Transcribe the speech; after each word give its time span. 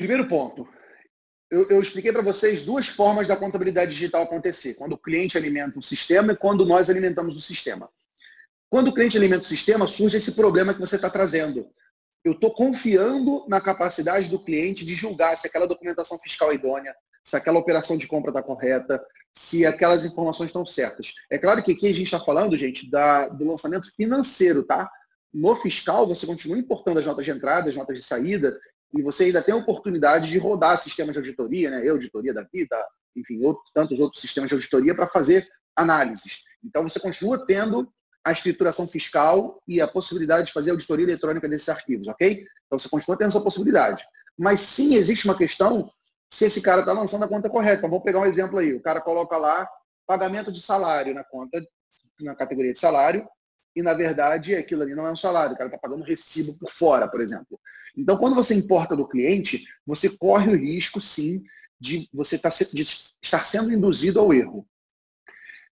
Primeiro 0.00 0.26
ponto. 0.26 0.66
Eu, 1.50 1.68
eu 1.68 1.82
expliquei 1.82 2.10
para 2.10 2.22
vocês 2.22 2.62
duas 2.62 2.88
formas 2.88 3.28
da 3.28 3.36
contabilidade 3.36 3.90
digital 3.90 4.22
acontecer. 4.22 4.72
Quando 4.72 4.94
o 4.94 4.98
cliente 4.98 5.36
alimenta 5.36 5.78
o 5.78 5.82
sistema 5.82 6.32
e 6.32 6.36
quando 6.36 6.64
nós 6.64 6.88
alimentamos 6.88 7.36
o 7.36 7.40
sistema. 7.40 7.86
Quando 8.70 8.88
o 8.88 8.94
cliente 8.94 9.18
alimenta 9.18 9.42
o 9.42 9.46
sistema, 9.46 9.86
surge 9.86 10.16
esse 10.16 10.32
problema 10.32 10.72
que 10.72 10.80
você 10.80 10.96
está 10.96 11.10
trazendo. 11.10 11.68
Eu 12.24 12.32
estou 12.32 12.50
confiando 12.50 13.44
na 13.46 13.60
capacidade 13.60 14.30
do 14.30 14.38
cliente 14.38 14.86
de 14.86 14.94
julgar 14.94 15.36
se 15.36 15.46
aquela 15.46 15.66
documentação 15.66 16.18
fiscal 16.18 16.50
é 16.50 16.54
idônea, 16.54 16.96
se 17.22 17.36
aquela 17.36 17.58
operação 17.58 17.98
de 17.98 18.06
compra 18.06 18.30
está 18.30 18.42
correta, 18.42 19.04
se 19.34 19.66
aquelas 19.66 20.02
informações 20.02 20.48
estão 20.48 20.64
certas. 20.64 21.12
É 21.28 21.36
claro 21.36 21.62
que 21.62 21.72
aqui 21.72 21.88
a 21.88 21.94
gente 21.94 22.04
está 22.04 22.18
falando, 22.18 22.56
gente, 22.56 22.90
da, 22.90 23.28
do 23.28 23.44
lançamento 23.44 23.94
financeiro, 23.94 24.62
tá? 24.62 24.90
No 25.30 25.54
fiscal, 25.56 26.06
você 26.06 26.26
continua 26.26 26.56
importando 26.56 27.00
as 27.00 27.04
notas 27.04 27.26
de 27.26 27.32
entrada, 27.32 27.68
as 27.68 27.76
notas 27.76 27.98
de 27.98 28.02
saída, 28.02 28.58
e 28.92 29.02
você 29.02 29.24
ainda 29.24 29.42
tem 29.42 29.54
a 29.54 29.58
oportunidade 29.58 30.30
de 30.30 30.38
rodar 30.38 30.78
sistemas 30.78 31.12
de 31.12 31.18
auditoria, 31.18 31.70
né? 31.70 31.80
Eu, 31.84 31.94
auditoria 31.94 32.34
da 32.34 32.42
vida, 32.42 32.76
enfim, 33.16 33.42
outros, 33.44 33.70
tantos 33.72 34.00
outros 34.00 34.20
sistemas 34.20 34.48
de 34.48 34.54
auditoria 34.54 34.94
para 34.94 35.06
fazer 35.06 35.46
análises. 35.76 36.40
Então, 36.64 36.82
você 36.82 36.98
continua 36.98 37.44
tendo 37.46 37.90
a 38.24 38.32
escrituração 38.32 38.86
fiscal 38.86 39.62
e 39.66 39.80
a 39.80 39.88
possibilidade 39.88 40.48
de 40.48 40.52
fazer 40.52 40.72
auditoria 40.72 41.06
eletrônica 41.06 41.48
desses 41.48 41.68
arquivos, 41.68 42.08
ok? 42.08 42.44
Então, 42.66 42.78
você 42.78 42.88
continua 42.88 43.16
tendo 43.16 43.28
essa 43.28 43.40
possibilidade. 43.40 44.04
Mas 44.36 44.60
sim, 44.60 44.94
existe 44.94 45.24
uma 45.24 45.36
questão 45.36 45.90
se 46.28 46.44
esse 46.44 46.60
cara 46.60 46.80
está 46.80 46.92
lançando 46.92 47.24
a 47.24 47.28
conta 47.28 47.48
correta. 47.48 47.82
Vamos 47.82 48.04
pegar 48.04 48.20
um 48.20 48.26
exemplo 48.26 48.58
aí. 48.58 48.72
O 48.72 48.80
cara 48.80 49.00
coloca 49.00 49.36
lá 49.36 49.68
pagamento 50.06 50.50
de 50.50 50.60
salário 50.60 51.14
na 51.14 51.22
conta, 51.22 51.64
na 52.20 52.34
categoria 52.34 52.72
de 52.72 52.78
salário, 52.78 53.28
e 53.74 53.82
na 53.82 53.94
verdade 53.94 54.54
aquilo 54.54 54.82
ali 54.82 54.94
não 54.94 55.06
é 55.06 55.12
um 55.12 55.16
salário, 55.16 55.54
o 55.54 55.56
cara 55.56 55.68
está 55.68 55.78
pagando 55.78 56.04
recibo 56.04 56.58
por 56.58 56.70
fora, 56.70 57.08
por 57.08 57.20
exemplo. 57.20 57.58
Então, 58.00 58.16
quando 58.16 58.34
você 58.34 58.54
importa 58.54 58.96
do 58.96 59.06
cliente, 59.06 59.64
você 59.86 60.16
corre 60.16 60.50
o 60.50 60.56
risco, 60.56 61.00
sim, 61.00 61.42
de 61.78 62.08
você 62.12 62.38
tá 62.38 62.48
estar 62.48 63.44
sendo 63.44 63.72
induzido 63.72 64.18
ao 64.18 64.32
erro. 64.32 64.66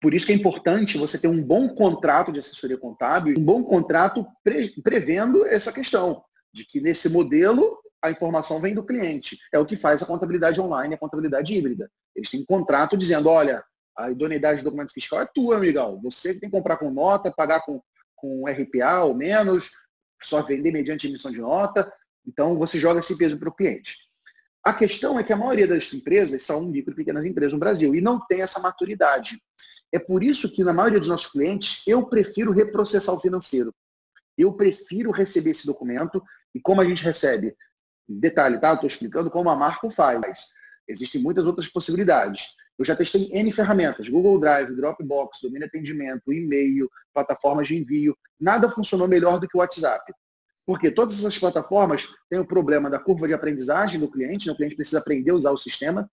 Por 0.00 0.14
isso 0.14 0.26
que 0.26 0.32
é 0.32 0.34
importante 0.34 0.98
você 0.98 1.18
ter 1.18 1.28
um 1.28 1.42
bom 1.42 1.68
contrato 1.68 2.32
de 2.32 2.40
assessoria 2.40 2.76
contábil, 2.76 3.38
um 3.38 3.44
bom 3.44 3.62
contrato 3.62 4.26
pre 4.42 4.68
prevendo 4.82 5.46
essa 5.46 5.72
questão, 5.72 6.24
de 6.52 6.64
que 6.64 6.80
nesse 6.80 7.08
modelo 7.08 7.78
a 8.02 8.10
informação 8.10 8.60
vem 8.60 8.74
do 8.74 8.84
cliente. 8.84 9.38
É 9.52 9.58
o 9.58 9.66
que 9.66 9.76
faz 9.76 10.02
a 10.02 10.06
contabilidade 10.06 10.60
online, 10.60 10.94
a 10.94 10.98
contabilidade 10.98 11.54
híbrida. 11.54 11.88
Eles 12.16 12.28
têm 12.28 12.40
um 12.40 12.44
contrato 12.44 12.96
dizendo, 12.96 13.28
olha, 13.28 13.64
a 13.96 14.10
idoneidade 14.10 14.60
do 14.60 14.64
documento 14.64 14.92
fiscal 14.92 15.20
é 15.20 15.26
tua, 15.26 15.56
amigão. 15.56 16.00
Você 16.02 16.32
tem 16.32 16.50
que 16.50 16.56
comprar 16.56 16.78
com 16.78 16.90
nota, 16.90 17.30
pagar 17.30 17.60
com, 17.60 17.80
com 18.16 18.44
RPA 18.46 19.04
ou 19.04 19.14
menos, 19.14 19.70
só 20.20 20.42
vender 20.42 20.72
mediante 20.72 21.06
emissão 21.06 21.30
de 21.30 21.40
nota. 21.40 21.92
Então, 22.26 22.56
você 22.56 22.78
joga 22.78 23.00
esse 23.00 23.16
peso 23.16 23.38
para 23.38 23.48
o 23.48 23.54
cliente. 23.54 23.96
A 24.64 24.72
questão 24.72 25.18
é 25.18 25.24
que 25.24 25.32
a 25.32 25.36
maioria 25.36 25.66
das 25.66 25.92
empresas 25.92 26.42
são 26.42 26.64
micro 26.64 26.92
e 26.92 26.96
pequenas 26.96 27.24
empresas 27.24 27.52
no 27.52 27.58
Brasil 27.58 27.94
e 27.94 28.00
não 28.00 28.24
tem 28.24 28.42
essa 28.42 28.60
maturidade. 28.60 29.42
É 29.90 29.98
por 29.98 30.22
isso 30.22 30.50
que, 30.50 30.62
na 30.62 30.72
maioria 30.72 31.00
dos 31.00 31.08
nossos 31.08 31.30
clientes, 31.30 31.82
eu 31.86 32.06
prefiro 32.06 32.52
reprocessar 32.52 33.14
o 33.14 33.20
financeiro. 33.20 33.74
Eu 34.38 34.52
prefiro 34.54 35.10
receber 35.10 35.50
esse 35.50 35.66
documento 35.66 36.22
e 36.54 36.60
como 36.60 36.80
a 36.80 36.84
gente 36.84 37.02
recebe? 37.02 37.54
Detalhe, 38.08 38.58
tá? 38.58 38.72
Estou 38.72 38.86
explicando 38.86 39.30
como 39.30 39.50
a 39.50 39.56
Marco 39.56 39.90
faz. 39.90 40.20
Existem 40.88 41.20
muitas 41.20 41.46
outras 41.46 41.68
possibilidades. 41.68 42.54
Eu 42.78 42.84
já 42.84 42.96
testei 42.96 43.30
N 43.32 43.50
ferramentas, 43.52 44.08
Google 44.08 44.40
Drive, 44.40 44.74
Dropbox, 44.74 45.40
domínio 45.42 45.66
atendimento, 45.66 46.32
e-mail, 46.32 46.88
plataformas 47.12 47.68
de 47.68 47.76
envio. 47.76 48.16
Nada 48.40 48.68
funcionou 48.68 49.06
melhor 49.06 49.38
do 49.38 49.46
que 49.46 49.56
o 49.56 49.60
WhatsApp. 49.60 50.12
Porque 50.64 50.90
todas 50.90 51.18
essas 51.18 51.38
plataformas 51.38 52.08
têm 52.30 52.38
o 52.38 52.46
problema 52.46 52.88
da 52.88 52.98
curva 52.98 53.26
de 53.26 53.34
aprendizagem 53.34 53.98
do 53.98 54.10
cliente, 54.10 54.46
né? 54.46 54.52
o 54.52 54.56
cliente 54.56 54.76
precisa 54.76 54.98
aprender 54.98 55.32
a 55.32 55.34
usar 55.34 55.50
o 55.50 55.58
sistema, 55.58 56.10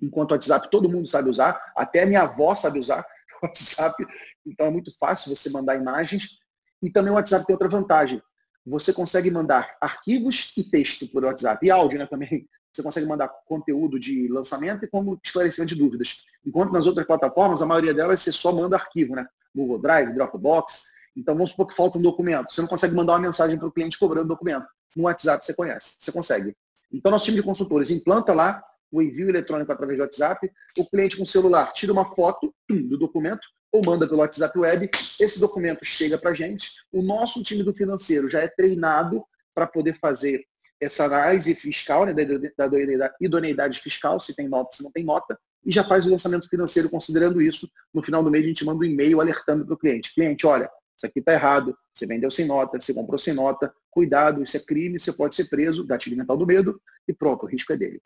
enquanto 0.00 0.30
o 0.30 0.34
WhatsApp 0.34 0.70
todo 0.70 0.88
mundo 0.88 1.08
sabe 1.08 1.28
usar, 1.28 1.72
até 1.76 2.02
a 2.02 2.06
minha 2.06 2.22
avó 2.22 2.54
sabe 2.54 2.78
usar 2.78 3.04
o 3.42 3.46
WhatsApp, 3.46 4.06
então 4.46 4.66
é 4.66 4.70
muito 4.70 4.96
fácil 4.98 5.34
você 5.34 5.50
mandar 5.50 5.76
imagens. 5.76 6.38
E 6.82 6.90
também 6.90 7.12
o 7.12 7.14
WhatsApp 7.14 7.46
tem 7.46 7.54
outra 7.54 7.68
vantagem, 7.68 8.22
você 8.66 8.92
consegue 8.92 9.30
mandar 9.30 9.76
arquivos 9.80 10.52
e 10.56 10.64
texto 10.64 11.06
por 11.08 11.24
WhatsApp, 11.24 11.64
e 11.66 11.70
áudio 11.70 11.98
né, 11.98 12.06
também. 12.06 12.48
Você 12.72 12.82
consegue 12.82 13.06
mandar 13.06 13.28
conteúdo 13.46 14.00
de 14.00 14.26
lançamento 14.26 14.84
e 14.84 14.88
como 14.88 15.16
esclarecimento 15.22 15.76
de 15.76 15.80
dúvidas. 15.80 16.24
Enquanto 16.44 16.72
nas 16.72 16.86
outras 16.86 17.06
plataformas, 17.06 17.62
a 17.62 17.66
maioria 17.66 17.94
delas 17.94 18.20
você 18.20 18.32
só 18.32 18.52
manda 18.52 18.74
arquivo, 18.74 19.14
né? 19.14 19.24
Google 19.54 19.78
Drive, 19.78 20.12
Dropbox. 20.12 20.82
Então 21.16 21.34
vamos 21.34 21.50
supor 21.50 21.66
que 21.66 21.74
falta 21.74 21.98
um 21.98 22.02
documento. 22.02 22.52
Você 22.52 22.60
não 22.60 22.68
consegue 22.68 22.94
mandar 22.94 23.14
uma 23.14 23.20
mensagem 23.20 23.58
para 23.58 23.68
o 23.68 23.72
cliente 23.72 23.98
cobrando 23.98 24.26
o 24.26 24.28
documento. 24.28 24.66
No 24.96 25.04
WhatsApp 25.04 25.44
você 25.44 25.54
conhece, 25.54 25.96
você 25.98 26.12
consegue. 26.12 26.56
Então 26.92 27.10
nosso 27.10 27.24
time 27.24 27.36
de 27.36 27.42
consultores 27.42 27.90
implanta 27.90 28.32
lá 28.32 28.62
o 28.90 29.02
envio 29.02 29.28
eletrônico 29.28 29.72
através 29.72 29.98
do 29.98 30.02
WhatsApp, 30.02 30.50
o 30.78 30.88
cliente 30.88 31.16
com 31.16 31.24
o 31.24 31.26
celular 31.26 31.72
tira 31.72 31.92
uma 31.92 32.04
foto 32.04 32.54
do 32.68 32.96
documento, 32.96 33.46
ou 33.72 33.84
manda 33.84 34.06
pelo 34.06 34.20
WhatsApp 34.20 34.56
Web, 34.56 34.88
esse 35.18 35.40
documento 35.40 35.84
chega 35.84 36.16
para 36.16 36.30
a 36.30 36.34
gente, 36.34 36.70
o 36.92 37.02
nosso 37.02 37.42
time 37.42 37.64
do 37.64 37.74
financeiro 37.74 38.30
já 38.30 38.40
é 38.40 38.46
treinado 38.46 39.24
para 39.52 39.66
poder 39.66 39.98
fazer 39.98 40.44
essa 40.80 41.06
análise 41.06 41.52
fiscal, 41.56 42.06
né, 42.06 42.12
da 42.12 43.12
idoneidade 43.20 43.80
fiscal, 43.80 44.20
se 44.20 44.32
tem 44.34 44.48
nota, 44.48 44.76
se 44.76 44.82
não 44.84 44.92
tem 44.92 45.02
nota, 45.02 45.36
e 45.66 45.72
já 45.72 45.82
faz 45.82 46.06
o 46.06 46.10
lançamento 46.10 46.48
financeiro 46.48 46.88
considerando 46.88 47.42
isso. 47.42 47.68
No 47.92 48.02
final 48.02 48.22
do 48.22 48.30
mês 48.30 48.44
a 48.44 48.48
gente 48.48 48.64
manda 48.64 48.80
um 48.80 48.84
e-mail 48.84 49.20
alertando 49.20 49.64
para 49.64 49.74
o 49.74 49.78
cliente. 49.78 50.14
Cliente, 50.14 50.46
olha, 50.46 50.70
isso 50.96 51.06
aqui 51.06 51.18
está 51.18 51.32
errado, 51.32 51.76
você 51.92 52.06
vendeu 52.06 52.30
sem 52.30 52.46
nota, 52.46 52.80
você 52.80 52.94
comprou 52.94 53.18
sem 53.18 53.34
nota, 53.34 53.72
cuidado, 53.90 54.42
isso 54.42 54.56
é 54.56 54.60
crime, 54.60 54.98
você 54.98 55.12
pode 55.12 55.34
ser 55.34 55.48
preso, 55.48 55.86
gatilho 55.86 56.16
mental 56.16 56.36
do 56.36 56.46
medo, 56.46 56.80
e 57.06 57.12
pronto, 57.12 57.44
o 57.44 57.48
risco 57.48 57.72
é 57.72 57.76
dele. 57.76 58.00